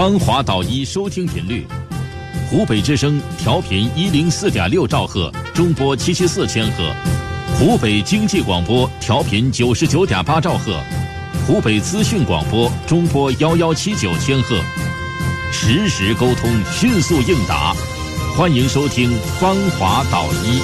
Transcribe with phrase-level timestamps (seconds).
[0.00, 1.66] 芳华导医收听频率：
[2.48, 6.84] 湖北之声调频一零四点六兆赫，中波七七四千赫；
[7.58, 10.72] 湖北经济广播调频九十九点八兆赫；
[11.46, 14.58] 湖北资讯广播中波幺幺七九千赫。
[15.52, 17.76] 实时沟通，迅速应答。
[18.34, 20.62] 欢迎收听芳华导医。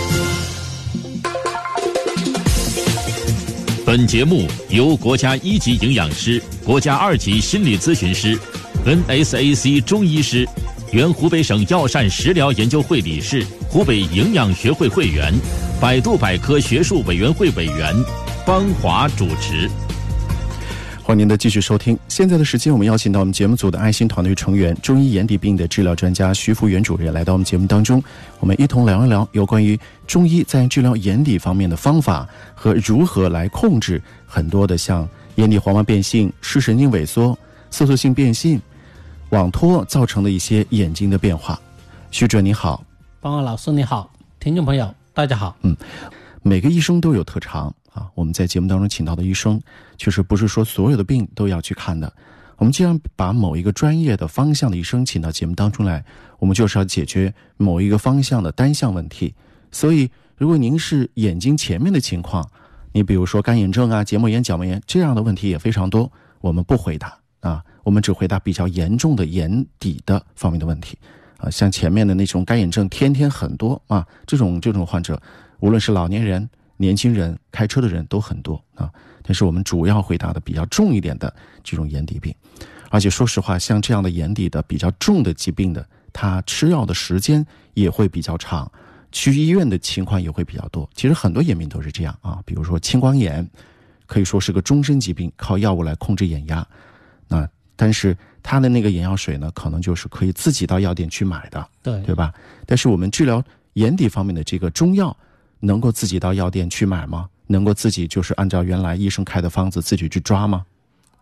[3.84, 8.38] 本节目由国家一级营养师、国家二级心理咨询师、
[8.86, 10.48] NSAC 中医师、
[10.92, 15.34] 原湖北省药膳食疗研究会理事、湖北营养学会会员、
[15.80, 17.92] 百度百科学术委员会委员
[18.46, 19.68] 方华主持。
[21.02, 21.98] 欢迎您的继续收听。
[22.06, 28.00] 现在的时间，我们邀请到我们节目组的爱心团队成员、中医眼底病的治疗专家徐福元主任来到我们节目当中，
[28.38, 29.76] 我们一同聊一聊有关于
[30.06, 37.37] 中医在治疗眼底方面的方法和如何来控制很多的像眼底黄斑变性、视神经萎缩、
[37.73, 38.60] 色素性变性、
[39.30, 41.60] 网脱造成的一些眼睛的变化。
[42.13, 42.85] 徐哲你好，
[43.21, 45.57] 方华老师你好，听众朋友大家好。
[45.63, 45.77] 嗯，
[46.43, 47.74] 每个医生都有特长。
[47.93, 49.60] 啊，我们在节目当中请到的医生，
[49.96, 52.13] 确实不是说所有的病都要去看的。
[52.57, 56.05] 我们既然把某一个专业的方向的医生请到节目当中来，
[56.38, 59.35] 我们就是要解决某一个方向的单项问题。
[59.73, 62.49] 所以，如果您是眼睛前面的情况，
[62.93, 70.98] 你比如说干眼症啊、结膜炎、角膜炎这样的问题也非常多，我们不回答啊，我们只回答比较严重的眼底的方面的问题。
[71.38, 75.22] 啊，像前面的那种干眼症，天天很多啊，这种这种患者，
[75.60, 76.48] 无论是老年人。
[76.78, 81.34] 年轻人开车的人都很多啊，但是我们主要回答的比较重一点的
[81.65, 82.34] 这种眼底病，
[82.91, 88.71] 而且说实话，像这样的眼底的比较重的疾病的，他吃药的时间也会比较长，
[89.10, 90.87] 去医院的情况也会比较多。
[90.94, 93.48] 其实很多眼病都是这样啊，比如说青光眼，
[94.04, 96.69] 可以说是个终身疾病，靠药物来控制眼压，
[97.26, 102.33] 那但是他的那个眼药水呢，可能就是可以自己到药店去买的，对对吧？
[102.66, 103.41] 但是我们治疗
[103.75, 105.17] 眼底方面的这个中药。
[105.59, 107.27] 能够自己到药店去买吗？
[107.47, 110.67] 能够自己就是按照原来医生开的方子自己去抓吗？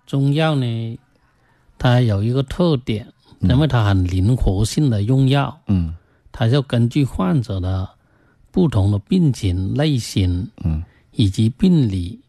[0.09, 0.99] 中药呢，
[1.79, 3.07] 它有一个特点，
[3.39, 5.57] 因为它很灵活性的用药。
[5.69, 5.95] 嗯，
[6.33, 7.89] 它就根据患者的
[8.51, 12.21] 不同的病情类型，嗯，以及病理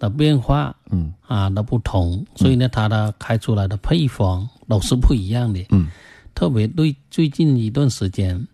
[0.00, 5.64] 的变化，嗯啊的不同，所以呢，它的开出来的配方都是不一样的。
[5.70, 5.86] 嗯，
[6.34, 8.44] 特别对最近一段时间。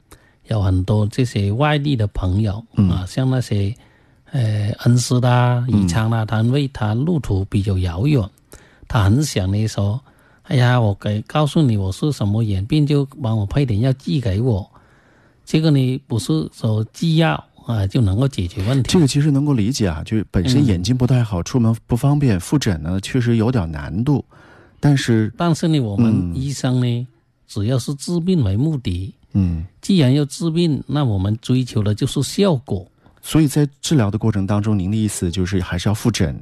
[0.49, 3.75] 有很多这些外地的朋友啊，像那些
[4.31, 8.23] 呃恩施啦、宜昌啦，他因为他路途比较遥远，
[8.87, 10.01] 他很想呢说
[10.47, 14.65] ：“哎呀，我给告诉你我是什么眼病，就帮我配点药寄给我。”
[15.45, 18.91] 这个呢不是说寄药啊就能够解决问题。
[18.91, 24.25] 这个其实能够理解啊，就是本身眼睛不太好，出门不方便，复诊呢确实有点难度。
[24.81, 27.07] 但是但是呢，我们医生呢，
[27.47, 29.13] 只要是治病为目的。
[29.33, 32.87] 嗯，既然要治病，那我们追求的就是效果。
[33.21, 36.39] 所以在治疗的过程当中，您的意思就是还是要复诊，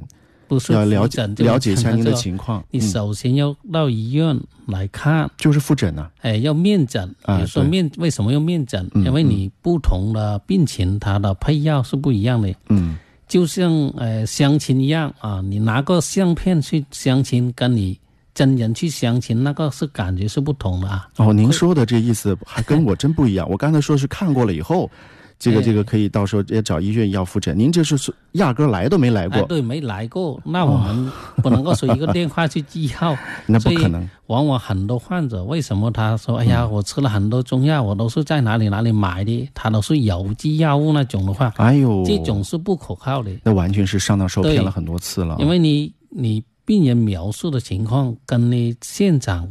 [0.49, 2.65] 不是要了解了解一下您的情况。
[2.71, 6.11] 你首先要到医院来看，就是复诊呢。
[6.21, 7.09] 哎，要面诊。
[7.27, 8.91] 比如说面，为什么要面诊？
[8.95, 12.55] 因为你不同的病情，它的配药是不一样的。
[12.69, 12.97] 嗯，
[13.29, 17.99] 就像呃相亲一样啊，你拿个相片去相亲，跟你。
[18.35, 21.09] 真人去相亲，那个是感觉是不同的啊。
[21.19, 23.49] 哦，您说的这意思还跟我真不一样。
[23.49, 24.91] 我刚才说是看过了以后，
[25.39, 27.59] 这个这个可以到时候也找医院要复诊。
[27.59, 29.43] 您这是是压根来都没来过。
[29.43, 30.41] 对，没来过。
[30.45, 31.11] 那我们
[31.43, 34.09] 不能够说一个电话去记药， 那不可能。
[34.29, 43.31] 往往很多患者为什么他说：“哎呀，我吃了很多中药，我都是在哪里哪里买的，他都是邮寄药物那种的话。”哎呦，这种是不可靠的。
[43.43, 45.37] 那完全是上当受骗了很多次了。
[45.39, 46.43] 因为你你。
[46.67, 49.47] 病人描述的情况跟你现场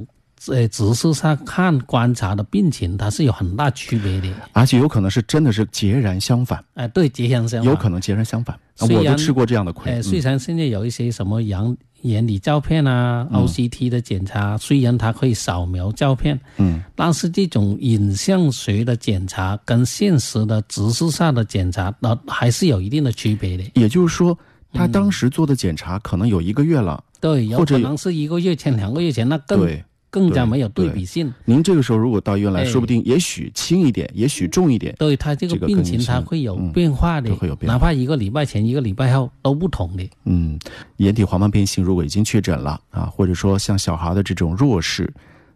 [0.47, 6.63] 呃直视上看观察的病情，它是有很大区别的，而且有可能是真的是截然相反。
[6.73, 8.57] 哎，对，截然相反，有可能截然相反。
[8.79, 9.91] 我都吃过这样的亏。
[9.91, 23.63] 哎，虽然现在有一些什么眼眼底照片啊、OCT 的检查，虽然它可以扫描照片，嗯，但是这种影像学的检查跟现实的直视上的检查，那还是有一定的区别的。
[23.75, 24.37] 也就是说。
[24.75, 29.69] 他当时做的检查可能有一个月了，对，有可能是一个月前、两个月前，那更
[30.13, 31.33] 更加没有对比性。
[31.43, 34.93] 您这个时候如果到医院来说不定也许轻一点，也许重一点。
[34.99, 40.07] 对他这个病情，他会有变化的，会有变化，哪怕一个礼拜前、一个礼拜后都不同的。
[40.25, 40.59] 嗯，
[40.97, 45.01] 眼底黄斑变性如果已经确诊了啊，或者说像小孩的这种弱视，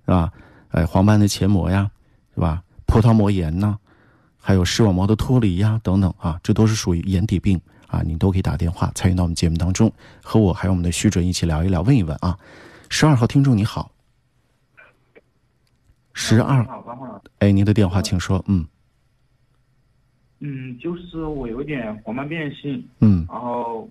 [0.06, 0.31] 是吧？
[0.69, 1.92] 哎，黄斑的前膜呀，
[2.33, 2.63] 是吧？
[2.88, 3.77] 葡萄膜炎呐，
[4.39, 7.62] 还有视网膜的脱离呀，等等啊，这都是属于眼底病。
[7.88, 9.89] 啊，你都可以打电话参与到我们节目当中，
[10.21, 12.38] 和我还有我们的徐准一起聊一聊，问一问啊。
[12.89, 13.89] 十二号听众你好，
[16.27, 16.62] 十二。
[16.62, 17.21] 你，好，关老师。
[17.39, 18.65] 哎，您的电话请说，嗯。
[20.39, 23.25] 嗯，就是我有点黄斑变性，嗯。
[23.29, 23.88] 然后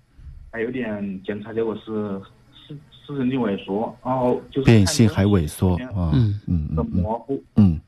[0.51, 2.21] 还有点检查结果是
[2.53, 6.75] 视视神经萎缩，然后就是变性还萎缩嗯很嗯嗯。
[6.77, 7.79] 嗯模糊，嗯。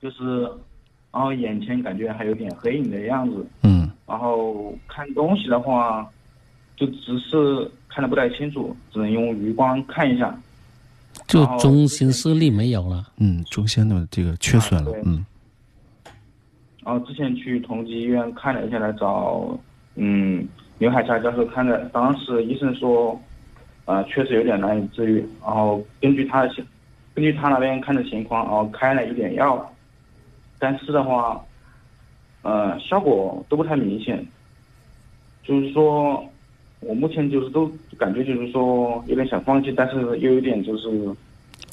[0.00, 0.42] 就是
[1.12, 3.90] 然后眼前感觉还有点黑影的样子，嗯。
[4.06, 6.10] 然后看东西的话，
[6.74, 10.34] 就只是看的不太清楚，只能用余光看一下。
[11.26, 13.06] 就中心视力没有了。
[13.18, 15.24] 嗯，中心的这个缺损了啊，嗯
[16.84, 19.58] 然后之前去同济医院看了一下，来找
[19.94, 20.46] 嗯
[20.78, 23.18] 刘海霞教授看的，当时医生说，
[23.86, 25.26] 呃，确实有点难以治愈。
[25.42, 26.64] 然后根据他的情，
[27.14, 29.72] 根据他那边看的情况，然后开了一点药，
[30.58, 31.42] 但是的话，
[32.42, 34.26] 呃，效果都不太明显。
[35.42, 36.24] 就是说，
[36.80, 40.88] 我目前就是都感觉就是说有点想放弃，但是又有点就是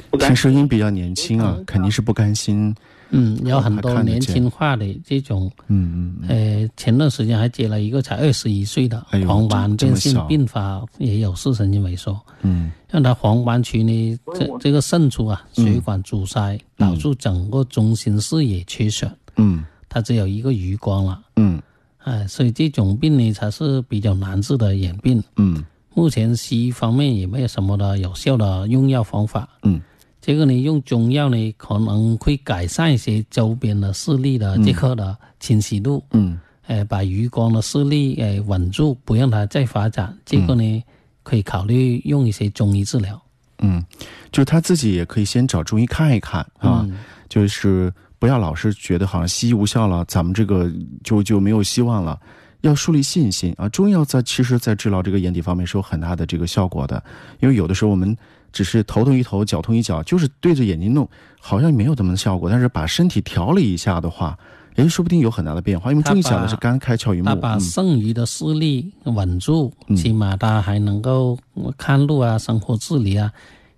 [0.10, 0.36] 不甘听。
[0.36, 2.74] 声音比较年轻啊，肯定是不甘心，
[3.10, 10.26] 嗯，有很多年轻化的这种，嗯嗯嗯，呃，前段时间还接了一个才二十一岁的黄斑变性小。
[10.28, 12.20] 并发，也有视神经萎缩。
[12.42, 12.72] 嗯。
[12.90, 19.64] 让他黄斑区呢，这这个渗出啊，血管阻塞，导致整个中心视野缺损，嗯。
[19.94, 21.22] 他只有一个余光了。
[21.36, 21.62] 嗯
[22.04, 25.24] 哎，所以这种病呢才是比较难治的眼病。
[25.38, 25.64] 嗯。
[25.94, 29.48] 目前西医方面也没有什么的有效的用药方法。
[29.64, 29.82] 嗯，
[30.22, 36.40] 这个呢用中药呢可能会改善一些周边的视力的这个的清晰度，嗯。
[36.68, 40.18] 呃，把余光的视力呃稳住，不让它再发展。
[40.26, 40.84] 这个呢
[41.24, 43.22] 可以考虑用一些中医治疗。
[43.60, 43.84] 嗯，
[44.32, 46.98] 就是他自己也可以先找中医看一看啊，嗯。
[47.28, 50.72] 就是不要老是觉得好像西医无效了，咱们这个
[51.04, 52.20] 就就没有希望了。
[52.62, 53.68] 要树立信心啊！
[53.70, 57.04] 中药在其实，在治疗这个眼底方面是有很大的这个效果的，
[57.40, 58.16] 因为有的时候我们
[58.54, 61.10] 只是头痛一头，脚痛一脚，就是对着眼睛弄，
[61.40, 62.48] 好像没有怎么效果。
[62.48, 64.38] 但是把身体调理一下的话，
[64.76, 65.90] 哎，说不定有很大的变化。
[65.90, 71.36] 因为中医讲的是肝开窍于目，他把嗯剩余的视力稳住，嗯起码他还能够
[71.76, 73.32] 看路啊，生活自理啊，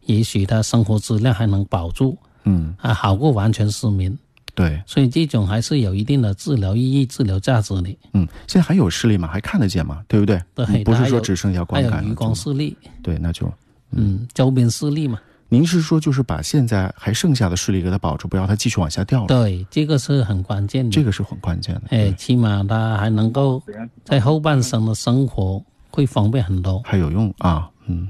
[0.08, 4.20] 也许他生活质量还能保住嗯，啊，好过完全失明。
[4.56, 7.98] 对，所以这种还是有一定的治疗意义、治疗价值的。
[8.14, 9.28] 嗯，现在还有视力吗？
[9.28, 10.04] 还看得见吗？
[10.08, 10.40] 对不对？
[10.54, 12.04] 对嗯不是说只剩下光感了。
[12.04, 13.52] 有余光视力，对，那就
[13.92, 15.20] 嗯，周边视力嘛，
[15.50, 19.28] 您是说就是把现在还剩下的视力给它保住，不要它继续往下掉了？
[19.28, 20.92] 对，这个是很关键的。
[20.92, 21.82] 这个是很关键的。
[21.90, 23.62] 哎，起码它还能够
[24.04, 26.80] 在后半生的生活会方便很多。
[26.86, 28.10] 还有用啊，嗯，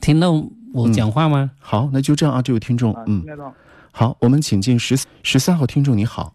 [0.00, 0.32] 听到
[0.72, 1.50] 我讲话吗？
[1.58, 3.54] 好，那就这样啊，这位听众啊，，嗯听，得到。
[3.98, 6.32] 好，我们请进十十三号听众，你好，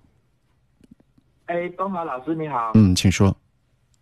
[1.45, 3.33] 哎，东华老师你好，嗯，请说，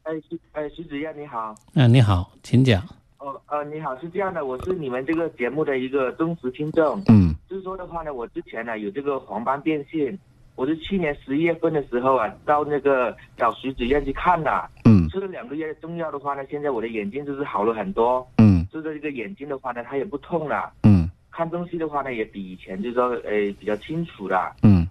[0.02, 2.82] 哎徐哎徐子燕你好，啊，你好，请讲。
[3.20, 7.36] 哦呃你好，是这样的，我是你们这个节目的一个忠实听众，嗯。
[7.48, 10.18] 就是说的话呢，我之前呢有这个黄斑变性，
[10.56, 15.08] 我是去年十一月份的时候啊，到那个找徐子燕去看的，嗯。
[15.10, 18.66] 吃了两个月的中药的话呢，现在我的眼睛就是好了很多，嗯。
[18.74, 21.01] 就是这个眼睛的话呢，它也不痛了，嗯
[21.32, 24.56] 看东西的话呢也比以前就是说呃比较清楚了。
[24.64, 24.88] 嗯，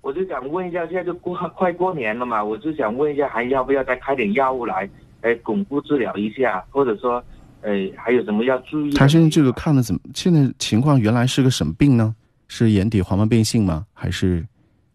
[0.00, 4.88] 我就想问一下，现在就过 快过年了嘛，我就想问一下，还要不要再开点药物来，
[5.20, 7.22] 呃，巩固治疗一下，或者说，
[7.60, 8.98] 呃，还有什么要注意的？
[8.98, 10.00] 他现在这个看的怎么？
[10.14, 12.14] 现在情况原来是个什么病呢？
[12.48, 13.86] 是眼底黄斑变性吗？
[13.92, 14.46] 还是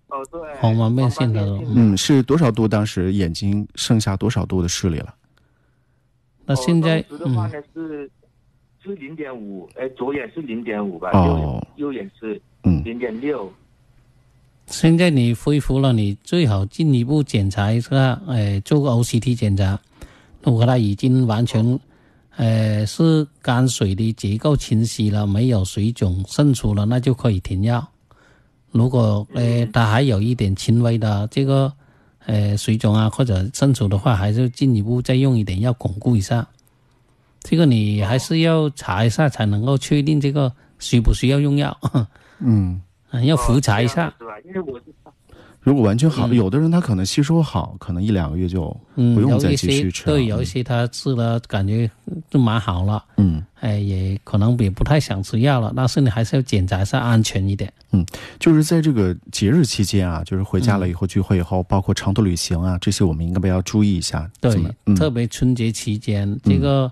[0.07, 1.41] 哦，对，黄斑变性的
[1.75, 2.67] 嗯是多少度？
[2.67, 5.13] 当时眼睛剩下多少度的视力了？
[6.45, 8.11] 那现在哦，的话嗯，呢是
[8.83, 13.51] 是零点五，哎，左眼是零点五吧，哦右眼右眼是嗯零点六。
[14.67, 19.79] 现在你恢复了，你最好进一步检查一下，呃，做个 OCT 检查。
[20.43, 21.79] 如果它已经完全，
[22.37, 27.85] 呃，是肝水的结构清晰了，没有水肿渗出了，那就可以停药。
[28.71, 31.73] 如果呃它还有一点轻微的这个
[32.27, 36.47] 呃水肿啊或者渗出的话，还是进一步再用一点药巩固一下。
[37.41, 41.75] 这个你还是要查一下才能够确定这个需不需要用药，
[42.39, 42.81] 嗯，
[43.11, 44.07] 嗯 要复查一下。
[44.07, 44.49] 哦这样子是吧？
[44.49, 44.79] 因为我
[45.61, 50.15] 如果完全好，嗯有的人他可能吸收好，可能一两个月就嗯，不用再继续吃了。
[50.15, 51.89] 对，有一些他吃了感觉
[52.29, 57.71] 就蛮好了，嗯，哎，也可能也不太想吃药了，但是你还是要检查一下安全一点。
[57.91, 58.05] 嗯
[58.39, 64.31] 就是在这个节日期间啊，就是回家了以后聚会以后，包括长途旅行啊，这些我们应该不要注意一下？
[64.39, 64.55] 对，
[64.85, 66.89] 嗯特别春节期间，这个、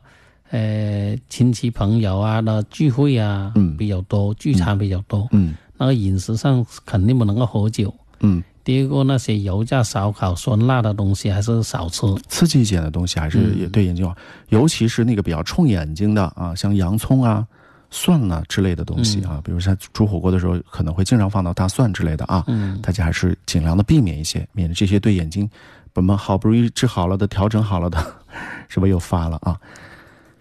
[0.51, 3.75] 呃亲戚朋友啊那聚会啊，嗯。
[3.77, 5.55] 比较多，聚餐比较多，嗯。
[5.77, 7.93] 那个饮食上肯定不能够喝酒。
[8.21, 12.01] 嗯，第二个，那些油炸、烧烤、酸辣的东西还是少吃。
[12.27, 13.59] 刺激一点的东西还是嗯。
[13.59, 14.15] 也对眼睛好，
[14.49, 17.45] 尤其是那个比较冲眼睛的啊，像洋葱啊、
[17.91, 25.47] 蒜啊之类的东西啊，比如像煮火锅的时候可能会经常放到大蒜之类的啊，嗯，大家还是尽量的避免一些，免得这些对眼睛，
[25.93, 28.03] 我们好不容易治好了的、调整好了的，
[28.67, 29.55] 是不是又发了啊？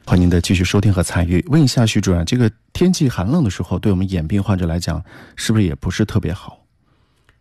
[0.09, 1.45] 欢迎您的继续收听和参与。
[1.49, 5.03] 问一下徐主任，这个天气寒冷的时候，对我们眼病患者来讲，
[5.35, 6.61] 是不是也不是特别好？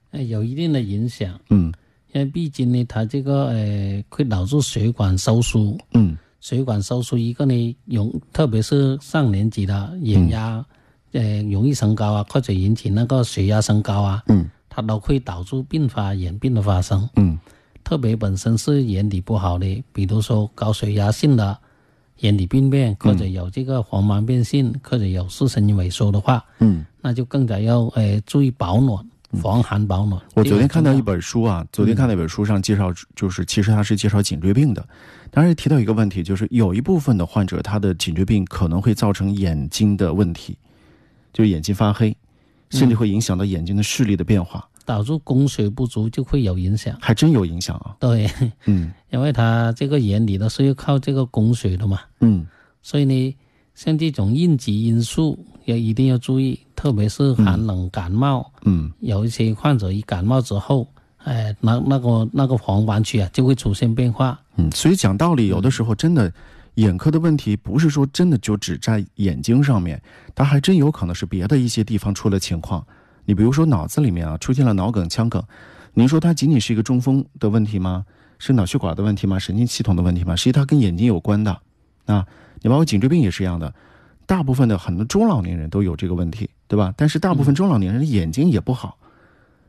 [0.10, 1.72] 呃，有一定的影响，嗯。
[2.12, 6.18] 因为毕竟呢，它这个呃会导致血管收缩，嗯。
[6.40, 10.66] 血管收缩一个呢，容特别是上年纪的眼压，
[11.12, 14.50] 呃容易升高啊，或者引起那个血压升高啊，嗯。
[14.70, 17.08] 它都会导致并发眼病的发生。
[17.18, 17.38] 嗯。
[17.84, 21.56] 特别本身是眼底不好的，比如说高血压性的
[22.20, 26.86] 眼底病变，或者有这个黄斑变性，或者有视神经萎缩的话，嗯。
[27.02, 30.20] 那就更加要呃注意保暖，防寒保暖。
[30.34, 34.84] 我昨天看到一本书啊，昨天看到一本书上介绍，就是其实它是介绍颈椎病的，
[35.30, 40.58] 当然提到一个问题，就是有一部分的患者他的颈椎病可能会造成眼睛的问题，
[41.32, 42.18] 就是眼睛发黑，
[42.72, 46.96] 甚至会影响到眼睛的视力的变化，要导致供血不足就会有影响。
[47.02, 47.96] 还真有影响啊。
[48.00, 48.30] 对，
[48.66, 52.46] 嗯 因为它这个原理都是要靠这个供血的嘛，嗯
[52.82, 53.36] 所以呢，
[53.74, 60.88] 像这种应急因素也一定要注意，特别是寒冷感冒，嗯有一些患者一感冒之后，
[61.18, 64.40] 哎，那那个那个黄斑区啊就会出现变化。
[64.58, 66.32] 嗯，所以讲道理，有的时候真的。
[66.76, 70.02] 眼科的问题不是说真的就只在眼睛上面，
[70.36, 72.86] 它还真有可能是别的一些地方出了情况。
[73.26, 75.44] 你比如说脑子里面啊出现了脑梗、腔梗，
[75.94, 78.06] 您说它仅仅是一个中风的问题吗？
[78.38, 79.40] 是脑血管的问题吗？
[79.40, 80.36] 神经系统的问题吗？
[80.36, 81.60] 实际它跟眼睛有关的
[82.06, 82.26] 啊。
[82.62, 83.74] 你包括颈椎病也是一样的，
[84.26, 86.94] 大部分的很多中老年人都有这个问题，对吧？
[86.98, 88.98] 但是大部分中老年人的眼睛也不好，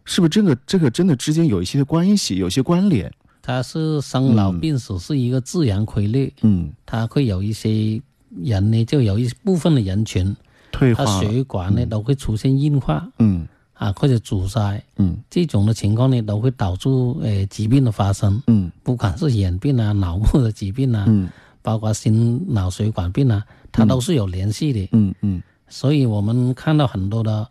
[0.05, 3.13] 是不是这个这个真的之间有一些关系，有些关联？
[3.43, 8.03] 它是生老病死是一个自然规律，嗯，它会有一些
[8.43, 10.37] 人呢，就有一部分的人群，它
[10.77, 11.05] 退化。
[11.05, 13.09] 了，血管呢都会出现硬化。
[13.19, 13.47] 嗯。
[13.75, 15.17] 啊或者阻塞，嗯。
[15.29, 16.89] 这种的情况呢都会导致
[17.21, 18.71] 呃疾病的发生，嗯。
[18.83, 21.29] 不管是眼病啊、脑部的疾病啊，嗯。
[21.63, 24.89] 包括心脑血管病啊，它都是有联系的。
[24.93, 25.15] 嗯。
[25.23, 25.43] 嗯。
[25.69, 27.47] 所以我们看到很多的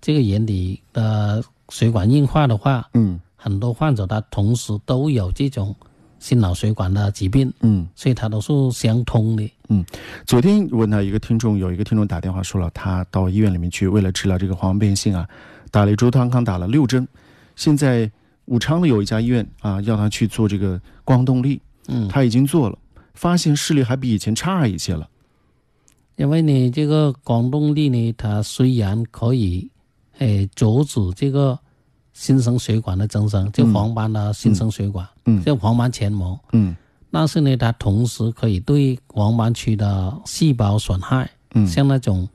[0.00, 3.20] 这个眼底的血管硬化的话，嗯。
[3.40, 5.74] 很多患者他同时都有这种
[6.18, 7.86] 心脑血管的疾病，嗯。
[7.94, 9.50] 所以它都是相通的。
[9.68, 9.84] 嗯
[10.26, 15.28] 昨天问到一个听众，有一个听众打电话说了，他到医院里面去，为了治疗这个黄斑变性啊，
[15.70, 17.06] 打了周汤康打了六针，
[17.54, 18.10] 现在
[18.46, 22.78] 武昌的有一家医院啊，要他去做这个光动力，嗯，他已经做了，
[23.14, 25.08] 发现视力还比以前差一些了。
[26.16, 29.70] 因为呢，这个光动力呢，它虽然可以，
[30.18, 31.56] 诶，阻止这个
[32.18, 35.40] 新生血管的增生，就黄斑的新生血管，嗯。
[35.44, 36.74] 就黄斑前膜，嗯。
[37.12, 41.64] 但是呢，它同时可以对黄斑区的细胞损害，嗯。
[41.68, 42.28] 像那种，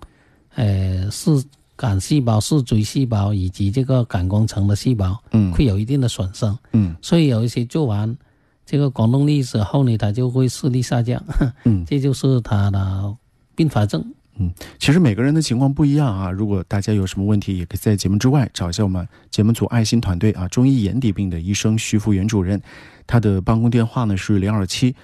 [0.55, 1.29] 呃，视
[1.75, 5.51] 感细胞、视锥细胞以及这个感光层的细胞，嗯。
[5.51, 6.57] 会有一定的损伤。
[6.71, 6.95] 嗯。
[7.01, 8.17] 所以有一些做完
[8.65, 11.21] 这个光动力之后呢，它就会视力下降，
[11.65, 13.13] 嗯， 这就是它的
[13.53, 14.01] 并发症。
[14.37, 16.31] 嗯其实每个人的情况不一样啊。
[16.31, 22.61] 如果大家有什么问题，也可以在节目之外找一下我们节目组爱心团队啊，中医眼底病的医生徐福元主任，
[23.05, 24.95] 他的办公电话呢是零二七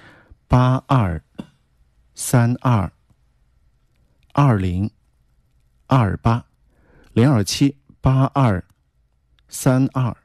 [0.47, 1.21] 八二
[2.15, 2.91] 三二
[4.33, 4.89] 二零
[5.87, 6.43] 二八
[7.13, 8.63] 零二七八二
[9.47, 10.15] 三二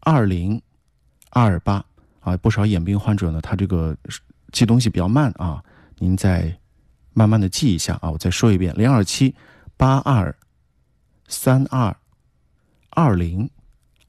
[0.00, 0.60] 二零
[1.30, 1.84] 二八
[2.20, 3.96] 啊，不少眼病患者呢，他这个
[4.52, 5.62] 记东西比较慢啊，
[5.98, 6.56] 您在
[7.14, 9.34] 慢慢的记一下啊，我再说一遍，零二七
[9.76, 10.34] 八二
[11.28, 11.96] 三二
[12.90, 13.48] 二零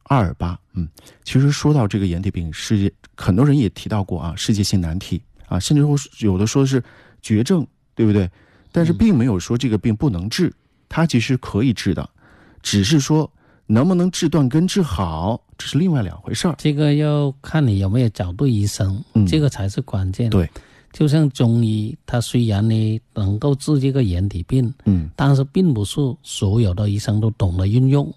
[0.03, 0.59] 二八。
[0.73, 0.89] 嗯，
[1.23, 6.83] 其实说到这个眼底病，世界很多人也提到过啊，世界性难题啊，甚至会有的说是
[7.21, 8.29] 绝症，对不对？
[8.71, 10.53] 但是并没有说这个病不能治，
[10.89, 12.09] 它其实可以治的，
[12.61, 13.31] 只是说
[13.67, 16.55] 能不能治断根治好，这是另外两回事儿。
[16.57, 20.29] 这个要看你有没有找对医生，嗯这个才是关键。
[20.29, 20.49] 对，
[20.97, 25.09] 就像中医，它虽然呢能够治这个眼底病，嗯。
[25.13, 28.09] 但是并不是所有的医生都懂得运用。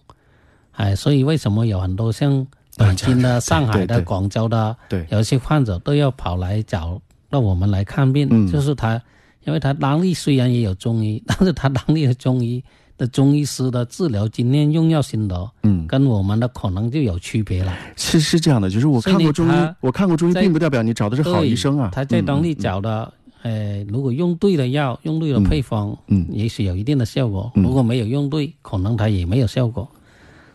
[0.71, 5.05] 哎，所以为什么有很多像北京的、上海的、广州的，对。
[5.11, 8.47] 有一些患者都要跑来找到我们来看病，嗯。
[8.47, 9.03] 就是他，
[9.45, 12.63] 因为他当地虽然也有中医，但是他当地的中医
[12.99, 17.73] 的中医师的治疗经验、用药心得，嗯，跟我们的可能就有区别了。
[17.97, 21.91] 是是这样的，就是我看过中医，我看过中医，并不代表你找的是好医生啊。
[21.95, 23.11] 他在当地找的，
[23.43, 29.89] 呃，如果用对了药，用对了配方，嗯也许有一定的效果；嗯如果没有用对，可能他也没有效果。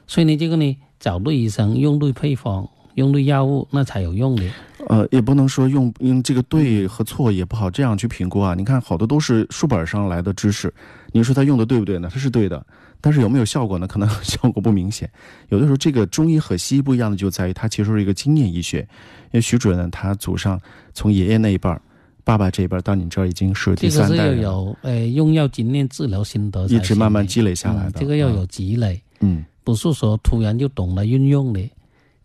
[0.06, 4.44] 所以呢，这个呢，找对医生，用对配方，用对药物那才有用的。
[4.88, 8.54] 呃，也不能说用用这个对和错也不好这样去评估啊。
[8.54, 10.74] 你看，好多都是书本上来的知识，
[11.12, 12.10] 你说他用的对不对呢？
[12.12, 12.66] 他是对的，
[13.00, 13.88] 但是有没有效果呢？
[13.88, 15.10] 可能效果不明显。
[15.50, 18.80] 有的时候，这个中医和西医不一样的就在于，它其实是一个经验医学。
[18.80, 20.60] 因为徐主任呢，他祖上
[20.94, 21.82] 从爷爷那一辈儿。
[22.26, 24.18] 爸爸这边到你这儿已经是第三代了。
[24.18, 28.00] 这个是要有呃用药经验、治疗心得，一直慢慢积累下来的。
[28.00, 31.60] 这个要有积累，嗯，不是说突然就懂了运用的。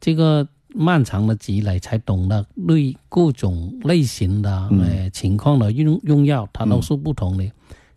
[0.00, 0.46] 这个
[0.78, 7.44] 漫长的积累，才懂得对各种类型的呃情况的用用药，它都是不同的。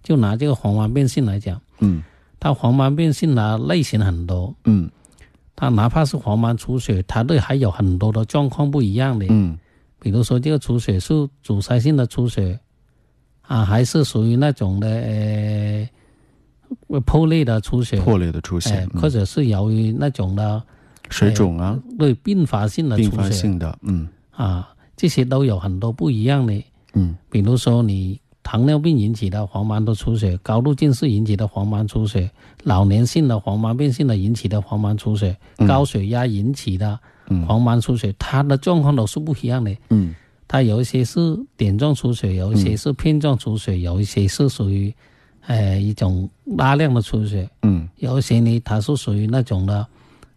[0.01, 2.01] 就拿这个黄斑变性来讲，嗯，
[2.39, 4.89] 它黄斑变性的类型很多，嗯，
[5.55, 9.57] 它哪怕是黄斑出血，它都还有很多的状况不一样的，嗯。
[10.03, 12.59] 比如说，这个出血是阻塞性的出血，
[13.43, 15.87] 啊，还是属于那种的
[16.87, 20.59] 呃破裂的出血，破裂的出血，或者是由于那种的
[21.11, 26.63] 水肿啊，对并发性的出血，并发性的，嗯，啊，这些都有很多不一样的，
[26.93, 32.31] 嗯，比如说你糖尿病引起的黄斑的出血，高度近视引起的黄斑出血，
[32.63, 35.37] 老年性的黄斑变性的引起的黄斑出血，
[35.67, 36.99] 高血压引起的。
[37.47, 39.73] 黄斑出血，它的状况都是不一样的。
[39.89, 40.13] 嗯，
[40.49, 44.93] 它有一些是点状出血，有一些是片状出血，有一些是属于，
[45.47, 47.49] 呃，一种大量的出血。
[47.61, 49.87] 嗯，有一些呢，它是属于那种的，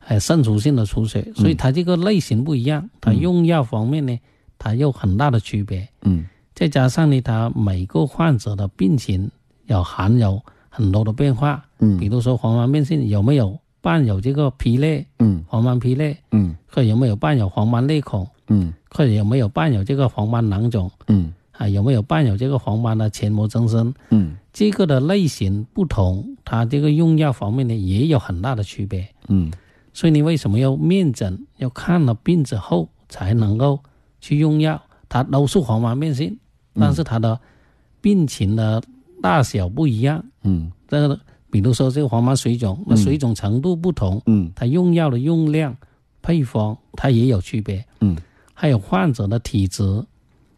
[0.06, 1.32] 呃，渗出性的出血。
[1.34, 4.18] 所以它这个类型不一样，它用药方面呢，
[4.58, 5.88] 它有很大的区别。
[6.02, 9.30] 嗯，再加上呢，它每个患者的病情
[9.66, 11.64] 有含有很多的变化。
[11.78, 13.58] 嗯，比如说黄斑变性有没有？
[13.84, 29.52] 伴有这个皮裂，嗯，黄斑皮裂，嗯，或者有没有伴有黄斑裂孔，嗯，或者有没有伴有这个黄斑囊肿，嗯，啊，有没有伴有这个黄斑的前膜增生，嗯，这个的类型不同，它这个用药方面呢也有很大的区别，嗯，
[29.94, 31.46] 所以你为什么要面诊？
[31.56, 33.80] 要看了病之后才能够
[34.20, 34.82] 去用药？
[35.08, 36.36] 它都是黄斑变性，
[36.74, 37.40] 但是它的
[38.02, 38.82] 病情的
[39.22, 41.18] 大小不一样，嗯，这个。
[41.50, 45.76] 比如说这个黄斑水肿，那水肿程度不同，嗯，它用药的用量、
[46.20, 48.16] 配方它也有区别，嗯，
[48.52, 50.04] 还有患者的体质，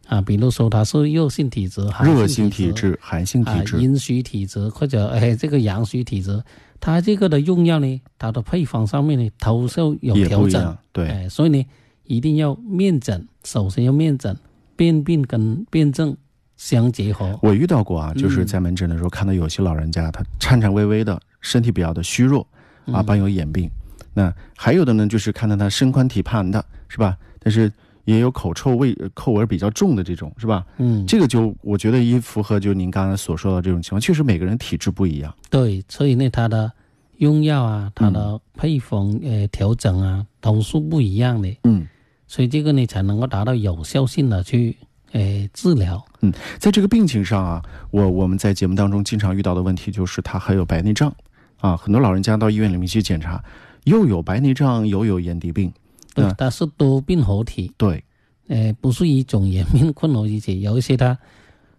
[0.07, 6.43] 啊，比如说他是热性体质、热性体质、寒性体质、阴虚体质或者哎这个阳虚体质，
[6.81, 11.67] 它这个的用药呢，它的配方上面呢都是有调整，对，哎，所以呢
[12.05, 14.37] 一定要面诊，首先要面诊，
[14.77, 16.17] 辨病跟辨证。
[16.59, 22.49] 相结合，我遇到过啊，就是在门诊的时候看到有些老人家，他颤颤巍巍的，身体比较的虚弱，
[22.87, 23.71] 啊，伴有眼病。
[24.15, 27.15] 那还有的呢，就是看到他身宽体胖的，是吧？
[27.41, 27.71] 但是
[28.07, 30.65] 也有口臭味、口味比较重的这种，是吧？
[30.79, 35.33] 嗯，这个就我觉得一符合就您刚才所说的这种情况，确实每个人体质不一样。
[35.51, 36.73] 对，所以呢，它的
[37.19, 41.55] 用药啊，它的配方呃调整啊，都是不一样的。
[41.65, 41.87] 嗯，
[42.27, 44.77] 所以这个呢，才能够达到有效性的去。
[45.13, 46.05] 诶，治疗。
[46.21, 51.11] 嗯，在这个病情上啊，我我们在节目当中经常遇到的问题就是他还有白内障，
[51.59, 53.43] 啊，很多老人家到医院里面去检查，
[53.85, 55.73] 又有白内障，又有眼底病。
[56.17, 57.71] 对，它是多病合体。
[57.77, 58.03] 对，
[58.49, 61.17] 呃，不是一种眼病混合一起，有一些它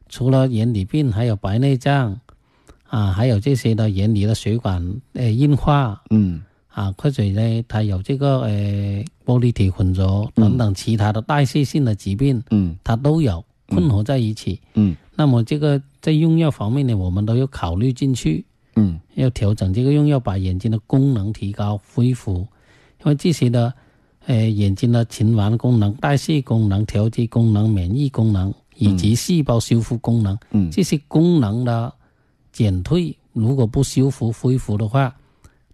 [0.07, 2.17] 除了眼底病，还有白内障，
[2.87, 6.01] 啊，还有这些的眼底的血管呃硬化。
[6.11, 6.41] 嗯。
[6.69, 18.45] 啊，或者呢，它有这个呃玻璃体混浊等等其他的代谢性的疾病，嗯，它都有混合在一起，嗯，那么这个在用药方面呢，我们都要考虑进去，
[18.75, 22.47] 嗯，要调整这个用药，把眼睛的功能提高恢复，
[23.03, 23.73] 因为这些的
[24.27, 31.91] 呃眼睛的循环功能、代谢功能、调节功能、免疫功能以及细胞修复功能，嗯，这些功能的
[32.53, 35.13] 减退，如果不修复恢复的话。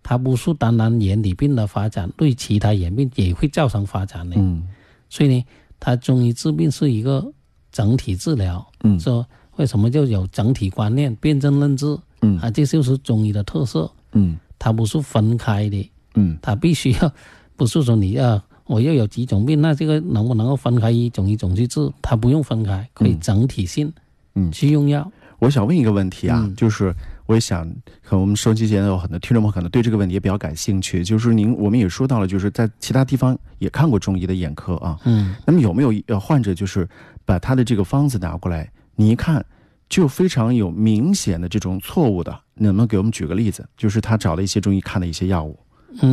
[0.06, 4.36] 它不是单单眼底病的发展，对其他眼病也会造成发展的。
[4.38, 4.68] 嗯，
[5.10, 5.46] 所以呢，
[5.80, 7.26] 它中医治病是一个
[7.72, 8.70] 整体治疗。
[8.84, 11.98] 嗯，说为什么就有整体观念、辨证论治？
[12.22, 13.89] 嗯，啊，这就是中医的特色。
[14.12, 15.89] 嗯，它不是分开的。
[16.16, 17.13] 嗯，它必须要，
[17.56, 21.92] 不是说你要我又有几种病，那这个能不能够分开一种一种去治？
[22.02, 23.92] 它不用分开，可以整体性，
[24.36, 25.12] 嗯，去用药。
[25.39, 26.94] 我想问一个问题啊，就是。
[27.26, 27.66] 我也想，
[28.02, 31.06] 可能我们收机前有很多听众朋友可能对这个问题也比较感兴趣。
[31.06, 35.00] 就是您，我们也说到了，就是在其他地方也看过中医的眼科啊。
[35.06, 35.34] 嗯。
[35.46, 36.86] 那么有没有呃患者就是
[37.24, 39.44] 把他的这个方子拿过来，你一看
[39.88, 42.38] 就非常有明显的这种错误的？
[42.56, 43.66] 能不能给我们举个例子？
[43.78, 45.58] 就是他找了一些中医看的一些药物，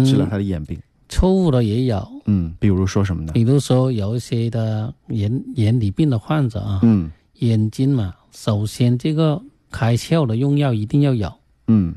[0.07, 0.81] 治疗他的眼病。
[1.11, 2.23] 错误的也有。
[2.25, 3.35] 嗯，比如说什么呢？
[3.35, 6.81] 比如说有一些的眼眼底病的患者啊。
[6.83, 7.11] 嗯。
[7.41, 9.43] 眼睛嘛，首先这个。
[9.73, 11.33] 开窍的用药一定要有，
[11.69, 11.95] 嗯，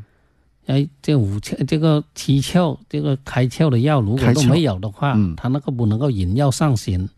[0.68, 7.10] 哎，这五窍这个七窍这个开窍的药，如果都没有的话，嗯它那个不能够引药上行，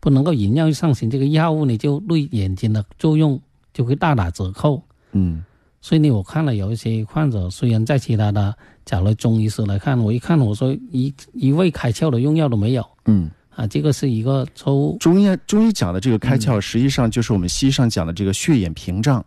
[0.00, 3.40] 不能够引药上行，这个药物呢就对眼睛的作用
[3.72, 4.82] 就会大打折扣。
[5.12, 5.44] 嗯
[5.80, 12.84] 所以呢，我看了有一些患者，虽然在其他的找了中医师来看，我一看我说一一味开窍的用药都没有。
[13.06, 14.96] 嗯，啊，这个是一个错误。
[14.98, 19.24] 中医中医讲的这个开嗯窍，实际上就是我们西医上讲的这个血眼屏障，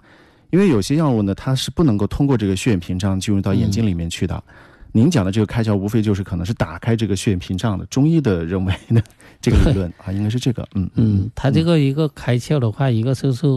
[0.51, 4.43] 因为有些药物呢，它是不能够通过这个血眼屏障进入到眼睛里面去的。
[4.91, 7.85] 您讲的这个开窍，无非就是可能是打开这个血眼屏障的。
[7.87, 9.01] 中医的认为呢，
[9.41, 13.47] 这个理论啊，应该是这个，嗯嗯，它这个一个开窍的话，一个就是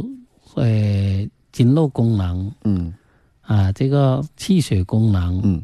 [0.55, 2.53] 呃经络功能。
[2.65, 2.93] 嗯。
[3.43, 5.63] 啊，这个气血功能，嗯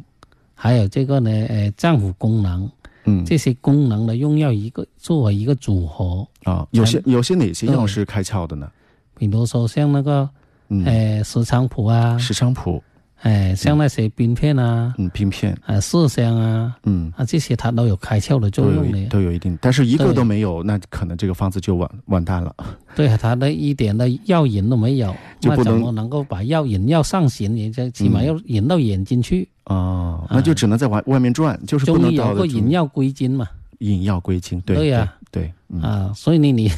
[0.55, 2.71] 还有这个呢呃脏腑功能，
[3.05, 3.25] 嗯。
[3.25, 8.71] 这些功能的用药一个作为一个组合，啊，有些有些哪些药是开窍的呢？
[9.17, 10.29] 比如说像那个
[10.69, 12.83] 嗯，呃石菖蒲啊，石菖蒲，
[13.25, 16.77] 哎像那些冰片啊，嗯，冰片，啊麝香啊。
[16.85, 22.55] 嗯，啊，这些它都有开窍的作用的，都有一定，但是一个都没有，那可能这个方子就完完蛋了。
[22.95, 27.57] 对它的一点的药引都没有，那就不能怎么能够把药引药上行？
[27.57, 28.27] 人家起码嗯。
[28.27, 29.49] 要引到眼睛去。
[29.65, 35.81] 哦，那就只能在外外面转，就是不中能医有个引药归经嘛，引药归经，对对呀对，嗯。
[35.83, 36.71] 啊，所以你 你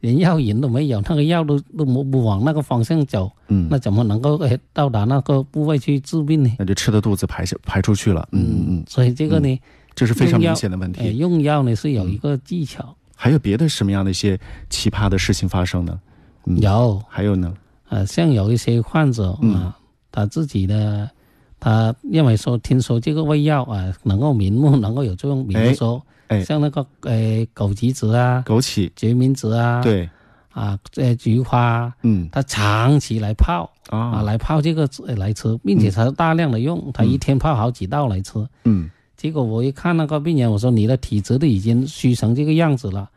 [0.00, 6.50] 连药引都没有，那个药都都不不往那个方向走，嗯，那怎么能够哎到达那个部位去治病呢？
[6.58, 9.60] 那就吃的肚子排下排出去了，嗯嗯嗯，所以这个呢，
[9.96, 11.16] 这是非常明显的问哎，题。
[11.18, 14.38] 用药呢是有一个技巧，还有别的什么样的一些
[14.70, 15.98] 奇葩的事情发生呢？
[16.46, 17.02] 嗯，有。
[17.08, 17.52] 还有呢？
[17.88, 19.54] 啊，像有一些患者嗯。
[19.54, 19.76] 啊，
[20.12, 21.10] 他自己的，
[21.58, 30.08] 他认为说，听说这个胃药啊能够明目，能够有作用，比如说，哎像那个呃枸杞子啊、枸杞，决明子啊，对，
[30.52, 38.46] 啊，呃菊花，嗯他长期来泡啊，啊，来泡这个呃来吃，并且它大量的用，它一天泡好几道来吃。
[38.64, 43.10] 嗯结果我一看那个病人，我说你的体质都已经虚成这个样子了，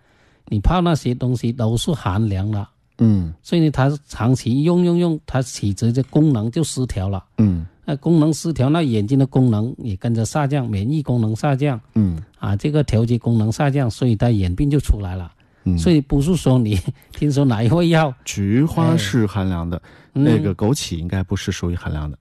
[0.47, 2.67] 你泡那些东西都是寒凉了。
[2.97, 7.24] 嗯所以呢，他长期用用用，它体质的功能就失调了。
[7.38, 15.30] 嗯那功能失调，那眼睛的功能也跟着下降，免疫功能下降嗯啊，这个调节功能下降，所以他眼病就出来了。
[15.65, 16.80] 嗯，所以不是说你
[17.12, 19.82] 听说哪一味药，菊花是寒凉的，
[20.13, 22.17] 嗯那个枸杞应该不是属于寒凉的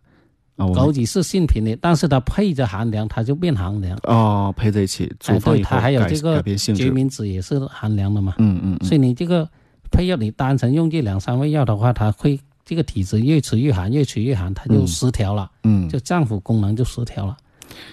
[0.56, 0.66] 啊。
[0.66, 3.96] 枸杞是性平的，但是它配着寒凉，它就变寒凉。
[4.02, 6.42] 哦，配在一起煮哎，对，它还有这个。
[6.74, 8.34] 决明子也是寒凉的嘛。
[8.38, 9.48] 嗯嗯嗯所以你这个
[9.92, 17.36] 配药，你单纯用这两三味药的话，它会这个体质越吃越寒，越吃越寒，它就嗯失调了，嗯，就脏腑功能就失调了。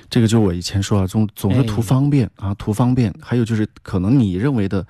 [0.07, 3.11] 这个就是我以前说啊，总总是图哎方便、啊，图方便。
[3.19, 4.85] 还有就是可能你认为的，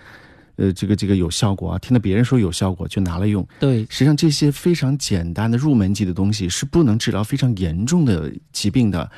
[0.58, 3.48] 呃，这个这个有效果啊，听到别人说有效果就拿来用。
[3.62, 9.10] 对，实际上这些非常简单的入门级的东西是不能治疗非常严重的疾病的。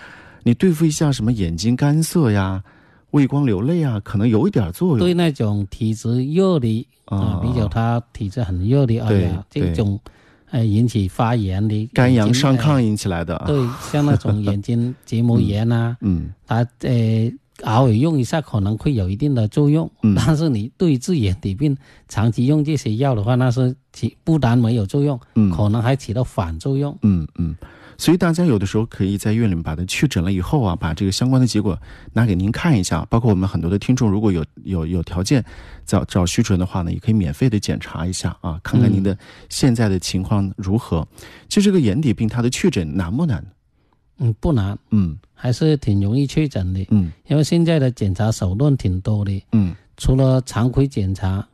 [0.43, 2.63] 你对付一下什么眼睛干涩呀、
[3.10, 4.99] 畏光流泪啊，可能有一点作用。
[4.99, 9.99] 对那种体质热的啊啊，比较他体质很热的，哎对呀，这种
[10.51, 13.45] 呃引起发炎的肝阳上亢哎引起来的啊。
[13.47, 13.57] 对，
[13.91, 17.31] 像那种眼睛 结膜炎啊，嗯它呃
[17.63, 21.75] 偶尔用一下可能会有一定的作用，嗯但是你对治眼底病
[22.07, 26.97] 长期用这些药的话，那是起不但没有作用，嗯可能还起到反作用。
[27.01, 27.53] 嗯嗯，
[27.99, 31.77] 所以大家有的时候可以在医院里面把它确诊了以后啊，把这个相关的结果
[32.13, 33.05] 拿给您看一下。
[33.09, 35.43] 包括我们很多的听众，如果有有有条件
[35.85, 39.15] 找找徐主任的话呢，也可以免费的检查一下啊，看看您的
[39.49, 41.05] 现在的情况如何。
[41.49, 43.45] 其实这个眼底病它的确诊难不难？
[44.19, 51.45] 嗯，不难，嗯还是挺容易确诊的，嗯因为现在的检查手段挺多的，嗯除了常规检查，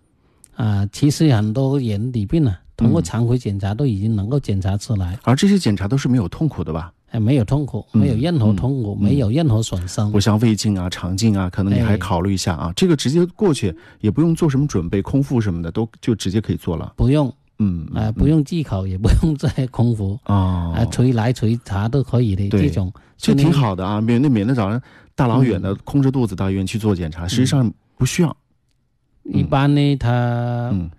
[0.56, 6.92] 啊、其实很多眼底病啊，通过嗯常规检查都已经能够检查出来，而这些检查都是没有痛苦的吧？
[7.12, 10.12] 哎，没有痛苦，嗯没有任何痛苦，没有任何损伤。
[10.12, 12.74] 不像胃镜啊、肠镜啊，可能你还哎考虑一下啊。
[12.76, 16.94] 这个直接过去也不用做什么准备，空腹什么的都就直接可以做了。
[16.98, 22.50] 不用嗯啊、不用忌口，也不用再空腹哦啊，捶来捶查都可以的。
[22.50, 24.82] 这种就挺好的啊，免得免得早上
[25.16, 28.36] 大老远的嗯空着肚子到医院去做检查，实际上不需要。
[29.24, 30.92] 一般呢，他嗯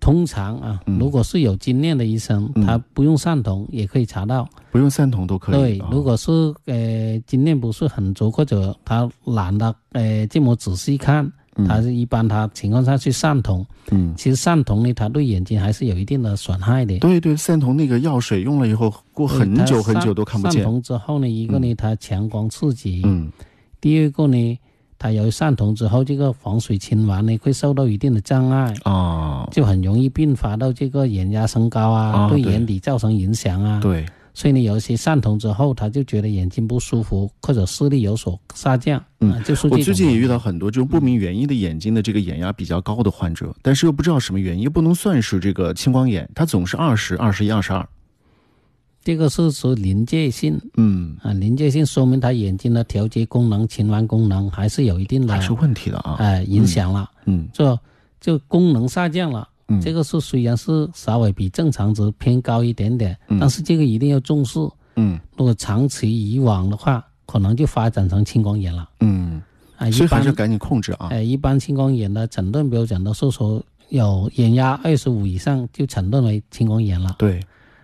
[0.00, 4.48] 通常啊，嗯如果是有经验的医生，嗯他不用散瞳也可以查到。
[4.72, 5.78] 不用散瞳都可以。
[5.78, 6.30] 对啊，如果是
[6.64, 11.30] 呃经验不是很足，或者他懒得呃这么仔细看，
[11.66, 13.64] 他是一般他情况下去散瞳。
[13.90, 16.98] 嗯，其实散瞳呢，它对眼睛还是有一定的损害的。
[17.00, 20.64] 对对，散瞳那个药水用了以后，过很久很久都看不见散见。
[20.64, 23.30] 瞳之后呢，一个呢，它强光刺激；嗯
[23.80, 24.58] 第二个呢，
[25.00, 33.80] 它由于散瞳之后，这个防水循环呢会受到一定的障碍，啊，就很容易并发到这个眼压升高啊，对眼底造成影响啊。
[33.80, 47.88] 对，所以呢，有一些散瞳之后，他就觉得眼睛不舒服，或者视力有所下降，嗯啊，就是我最近也遇到到很多这种不明原因的眼睛的这个眼压比较高的患者，但是又不知道什么原因，又不能算是这个青光眼，它总是二十、二十一、二十二。
[49.02, 56.16] 这个是属临界性嗯，啊，临界性说明他眼睛的调节功能、循环功能还是有一定的还是问题的啊。
[56.18, 57.78] 哎影响了，嗯就
[58.20, 59.48] 就功能下降了。
[59.68, 64.58] 嗯，这个是虽然是稍微比正常值偏高一点点，嗯但是这个一定要重视。
[64.96, 68.88] 嗯如果长期以往的话，可能就发展成青光眼了。
[69.00, 69.40] 嗯，
[69.76, 71.08] 啊，一般所以还是赶紧控制啊。
[71.10, 77.14] 哎，一般青光眼的诊断标准都是说有眼压二十五以上就诊断为青光眼了。
[77.18, 77.40] 对，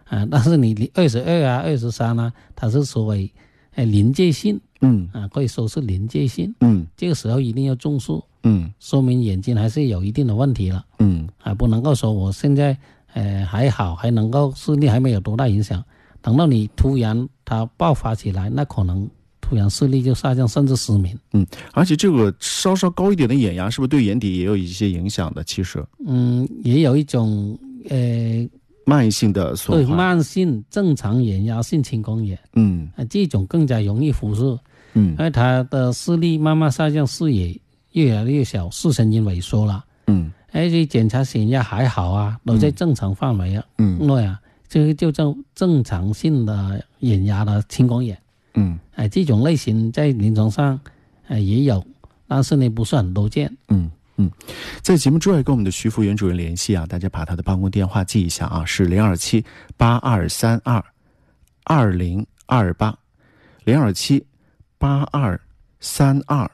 [0.09, 3.31] 啊，但是你二十二啊、二十三啊，它是所谓
[3.75, 6.55] 哎临界性嗯啊，可以说是临界性。
[6.61, 8.13] 嗯这个时候一定要重视，
[8.45, 12.77] 嗯说明眼睛还是有一定的问题了嗯啊，不能够说我现在
[13.15, 15.83] 呃还好，还能够视力还没有多大影响，
[16.21, 19.09] 等到你突然它爆发起来，那可能
[19.41, 21.17] 突然视力就下降，甚至失明。
[21.33, 25.43] 嗯，而且这个稍稍高一点的眼压，是不是对眼底也有一些影响的？
[25.45, 28.49] 其实嗯，也有一种呃
[28.87, 29.85] 慢性的对。
[29.85, 34.43] 慢性正常眼压性青光眼嗯啊，这种更加容易忽视，
[34.95, 37.61] 嗯因为它的视力慢慢下降，视野
[37.93, 39.85] 越来越小，视神经萎缩了。
[40.07, 43.65] 嗯而且检查血压还好啊，都在正常范围啊。
[43.79, 48.17] 嗯对啊，这个就叫正常性的眼压的青光眼。
[48.55, 50.81] 嗯哎，这种类型在临床上，
[51.27, 51.85] 哎也有，
[52.29, 53.55] 但是呢不是很多见。
[53.69, 54.31] 嗯嗯，
[54.81, 59.45] 在节目之外跟我们的徐福元主任联系啊，大家把他的办公电话记一下啊，是零二七
[59.77, 60.83] 八二三二
[61.65, 62.99] 二零二八，
[63.65, 64.27] 零二七
[64.79, 65.39] 八二
[65.81, 66.51] 三二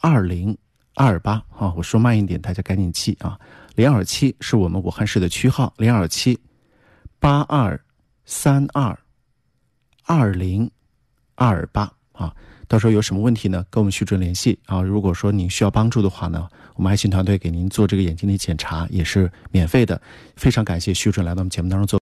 [0.00, 0.58] 二零
[0.94, 3.38] 二八啊，我说慢一点，大家赶紧记啊，
[3.76, 6.36] 零二七是我们武汉市的区号，零二七
[7.20, 7.80] 八二
[8.24, 8.98] 三二
[10.02, 10.68] 二零
[11.36, 11.93] 二八。
[12.74, 14.82] 到时候有什么问题呢，跟我们徐主任联系啊。
[14.82, 20.02] 如果说您需要帮助的话呢，我们爱心团队给您做这个眼睛的检查也是免费的。
[20.34, 22.00] 非常感谢徐主任来到我们节目当中做。